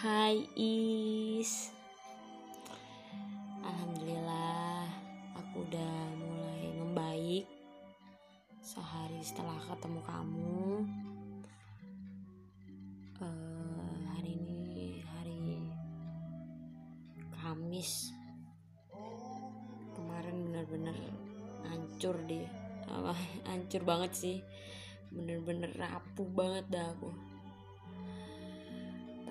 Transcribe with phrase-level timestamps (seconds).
[0.00, 1.68] Hai Is.
[3.60, 4.88] Alhamdulillah
[5.36, 7.44] aku udah mulai membaik
[8.64, 10.64] Sehari setelah ketemu kamu.
[13.20, 15.60] Uh, Hari ini hari
[17.36, 18.16] Kamis.
[19.92, 20.96] Kemarin bener-bener
[21.68, 22.48] hancur deh.
[23.52, 24.40] Hancur banget sih.
[25.12, 27.29] Bener-bener rapuh banget dah aku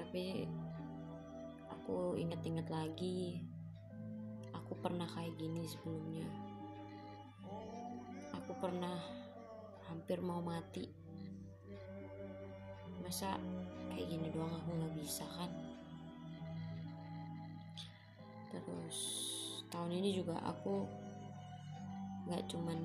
[0.09, 0.41] tapi
[1.69, 3.45] aku inget-inget lagi
[4.57, 6.25] aku pernah kayak gini sebelumnya.
[8.33, 8.97] Aku pernah
[9.85, 10.89] hampir mau mati.
[13.05, 13.37] Masa
[13.93, 15.53] kayak gini doang aku nggak bisa kan?
[18.49, 18.97] Terus
[19.69, 20.89] tahun ini juga aku
[22.25, 22.81] nggak cuman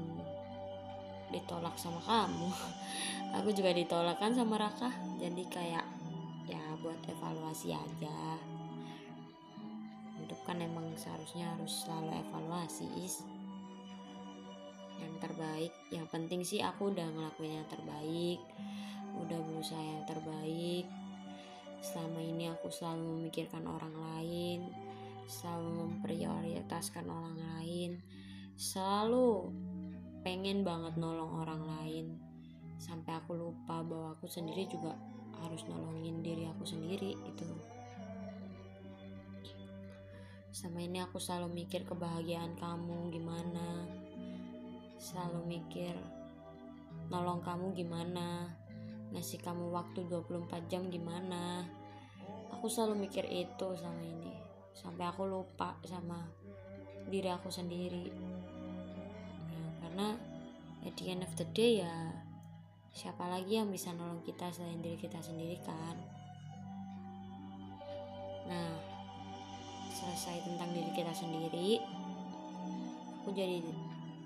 [1.32, 2.52] ditolak sama kamu
[3.40, 4.92] aku juga ditolak kan sama Raka.
[5.16, 5.93] Jadi kayak ya
[6.84, 8.20] buat evaluasi aja.
[10.20, 13.24] Hidup kan emang seharusnya harus selalu evaluasi is.
[15.00, 18.40] Yang terbaik yang penting sih aku udah ngelakuin yang terbaik
[19.24, 20.84] udah berusaha yang terbaik.
[21.80, 24.60] Selama ini aku selalu memikirkan orang lain
[25.26, 27.90] selalu memprioritaskan orang lain.
[28.54, 29.50] Selalu
[30.22, 32.06] pengen banget nolong orang lain.
[32.76, 34.92] Sampai aku lupa bahwa aku sendiri juga
[35.42, 37.48] harus nolongin diri aku sendiri itu
[40.54, 43.90] sama ini aku selalu mikir kebahagiaan kamu gimana.
[45.02, 45.98] Selalu mikir
[47.10, 48.54] nolong kamu gimana?
[49.10, 51.66] Ngasih kamu waktu 24 jam gimana?
[52.54, 54.30] Aku selalu mikir itu sama ini.
[54.78, 56.22] Sampai aku lupa sama
[57.10, 58.14] diri aku sendiri.
[59.50, 60.14] Nah, karena
[60.86, 62.14] at the end of the day ya
[62.94, 65.98] siapa lagi yang bisa nolong kita selain diri kita sendiri kan?
[68.46, 68.70] Nah
[69.90, 71.82] selesai tentang diri kita sendiri
[73.18, 73.62] aku jadi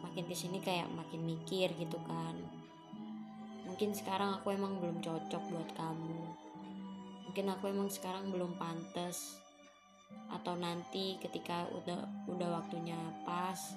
[0.04, 2.36] makin ke sini kayak makin mikir gitu kan.
[3.64, 6.20] Mungkin sekarang aku emang belum cocok buat kamu.
[7.30, 9.40] Mungkin aku emang sekarang belum pantas
[10.28, 13.76] atau nanti ketika udah udah waktunya pas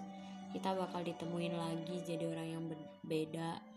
[0.51, 3.70] kita bakal ditemuin lagi jadi orang yang berbeda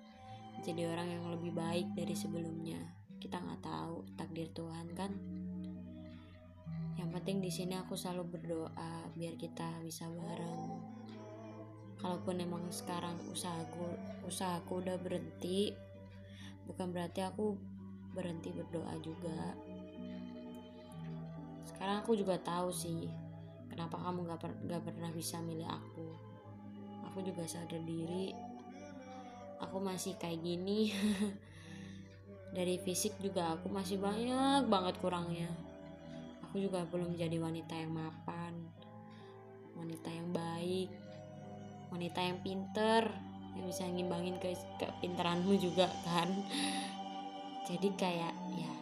[0.62, 2.78] jadi orang yang lebih baik dari sebelumnya.
[3.18, 5.12] Kita nggak tahu takdir Tuhan kan?
[6.94, 10.70] Yang penting di sini aku selalu berdoa biar kita bisa bareng.
[11.98, 13.96] Kalaupun emang sekarang usahaku
[14.28, 15.72] usahaku udah berhenti
[16.68, 17.56] bukan berarti aku
[18.14, 19.56] berhenti berdoa juga.
[21.66, 23.10] Sekarang aku juga tahu sih
[23.66, 26.08] kenapa kamu gak, per gak pernah bisa milih aku.
[27.10, 28.53] Aku juga sadar diri
[29.64, 30.92] aku masih kayak gini.
[32.56, 35.50] Dari fisik juga aku masih banyak banget kurangnya.
[36.46, 38.54] Aku juga belum jadi wanita yang mapan
[39.74, 40.90] wanita yang baik
[41.90, 43.02] wanita yang pinter
[43.54, 44.50] yang bisa ngimbangin ke
[44.82, 46.26] kepinteranmu juga kan.
[47.70, 48.74] Jadi kayak ya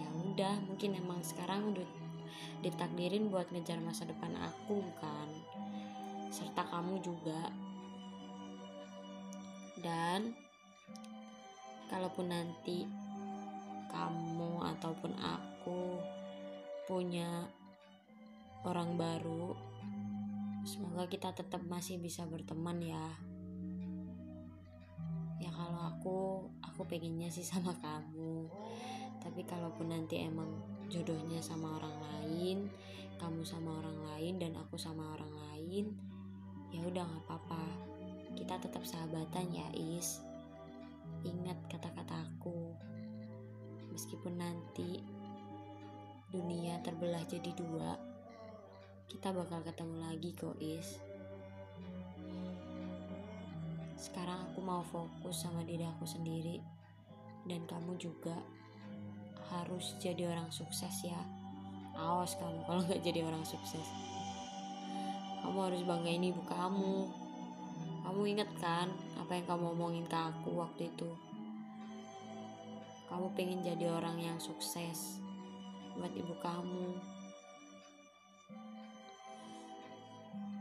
[0.00, 1.84] ya udah mungkin emang sekarang udah
[2.64, 5.28] ditakdirin buat ngejar masa depan aku kan.
[6.32, 7.52] Serta kamu juga
[9.84, 10.32] dan
[11.92, 12.88] kalaupun nanti
[13.92, 16.00] kamu ataupun aku
[16.88, 17.44] punya
[18.64, 19.52] orang baru
[20.64, 23.06] semoga kita tetap masih bisa berteman ya.
[25.36, 26.16] Ya kalau aku
[26.64, 28.48] aku pengennya sih sama kamu.
[29.20, 30.48] Tapi kalaupun nanti emang
[30.88, 32.58] jodohnya sama orang lain
[33.18, 35.96] kamu sama orang lain dan aku sama orang lain
[36.74, 37.93] ya udah nggak apa-apa
[38.34, 40.20] kita tetap sahabatan ya Is.
[41.24, 42.74] Ingat kata-kataku
[43.94, 45.00] meskipun nanti
[46.34, 47.94] dunia terbelah jadi dua
[49.06, 50.98] kita bakal ketemu lagi kok Is.
[53.94, 56.60] Sekarang aku mau fokus sama diri aku sendiri.
[57.44, 58.34] Dan kamu juga
[59.52, 61.20] harus jadi orang sukses ya.
[61.94, 63.86] Awas kamu kalau nggak jadi orang sukses.
[65.44, 67.23] Kamu harus banggain ibu kamu
[68.04, 71.08] kamu inget kan apa yang kamu omongin ke aku waktu itu?
[73.08, 75.24] Kamu pengen jadi orang yang sukses
[75.96, 77.00] buat ibu kamu.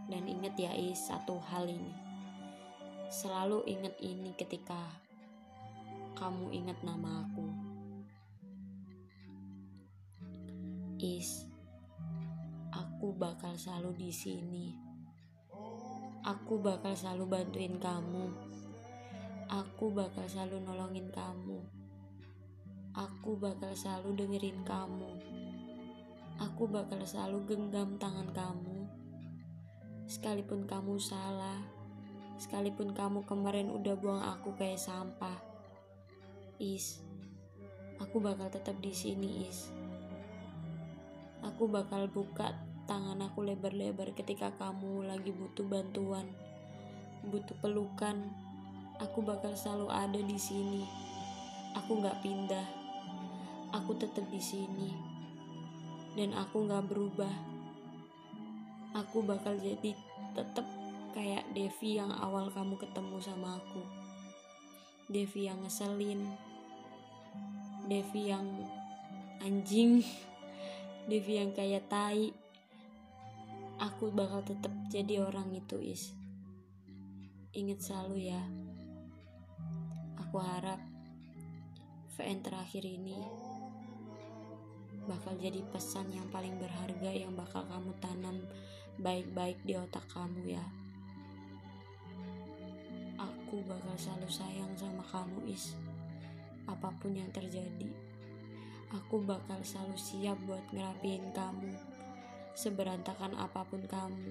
[0.08, 1.92] Dan inget ya Is, satu hal ini.
[3.12, 4.80] Selalu inget ini ketika
[6.16, 7.48] kamu inget nama aku.
[11.04, 11.44] Is,
[12.72, 14.93] aku bakal selalu di sini
[16.24, 18.32] Aku bakal selalu bantuin kamu.
[19.52, 21.60] Aku bakal selalu nolongin kamu.
[22.96, 25.20] Aku bakal selalu dengerin kamu.
[26.40, 28.88] Aku bakal selalu genggam tangan kamu.
[30.08, 31.60] Sekalipun kamu salah,
[32.40, 35.44] sekalipun kamu kemarin udah buang aku kayak sampah.
[36.56, 37.04] Is,
[38.00, 39.76] aku bakal tetap di sini, Is.
[41.44, 46.28] Aku bakal buka tangan aku lebar-lebar ketika kamu lagi butuh bantuan,
[47.28, 48.28] butuh pelukan.
[49.02, 50.86] Aku bakal selalu ada di sini.
[51.74, 52.68] Aku gak pindah.
[53.74, 54.94] Aku tetap di sini.
[56.14, 57.34] Dan aku gak berubah.
[58.94, 59.98] Aku bakal jadi
[60.38, 60.68] tetap
[61.18, 63.82] kayak Devi yang awal kamu ketemu sama aku.
[65.10, 66.22] Devi yang ngeselin.
[67.90, 68.46] Devi yang
[69.42, 70.06] anjing.
[71.10, 72.43] Devi yang kayak tai.
[73.82, 76.14] Aku bakal tetap jadi orang itu, Is.
[77.54, 78.42] Ingat selalu ya.
[80.18, 80.82] Aku harap
[82.18, 83.18] VN terakhir ini
[85.04, 88.40] bakal jadi pesan yang paling berharga yang bakal kamu tanam
[89.02, 90.66] baik-baik di otak kamu ya.
[93.20, 95.76] Aku bakal selalu sayang sama kamu, Is.
[96.66, 97.92] Apa pun yang terjadi,
[98.90, 101.93] aku bakal selalu siap buat ngerapiin kamu.
[102.54, 104.30] Seberantakan apa pun kamu,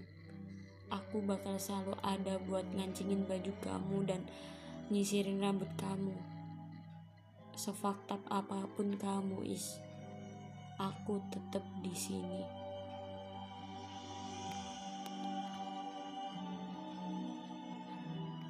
[0.95, 4.23] aku bakal selalu ada buat ngancingin baju kamu dan
[4.95, 6.15] nyisirin rambut kamu.
[7.59, 9.83] Sefaktab apa pun kamu, Is,
[10.79, 12.62] aku tetap di sini.